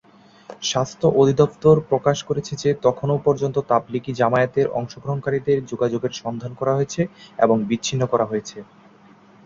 স্বাস্থ্য 0.63 1.07
অধিদফতর 1.21 1.75
প্রকাশ 1.89 2.17
করেছে 2.23 2.53
যে 2.55 2.69
তখনও 2.85 3.17
পর্যন্ত 3.25 3.57
তাবলিগী 3.71 4.11
জামায়াতের 4.13 4.67
অংশগ্রহণকারীদের 4.79 5.57
যোগাযোগের 5.71 6.13
সন্ধান 6.21 6.51
করা 6.59 6.73
হয়েছে 6.75 7.01
এবং 7.39 7.57
বিচ্ছিন্ন 7.69 8.03
করা 8.05 8.25
হয়েছে। 8.25 8.57